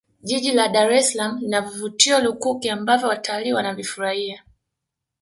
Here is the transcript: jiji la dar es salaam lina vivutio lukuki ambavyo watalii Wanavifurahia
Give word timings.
jiji 0.27 0.51
la 0.57 0.65
dar 0.75 0.89
es 0.99 1.07
salaam 1.09 1.33
lina 1.41 1.59
vivutio 1.67 2.17
lukuki 2.25 2.69
ambavyo 2.69 3.07
watalii 3.07 3.53
Wanavifurahia 3.53 4.43